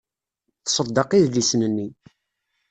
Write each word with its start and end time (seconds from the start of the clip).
Tṣeddeq 0.65 1.11
idlisen-nni. 1.13 1.87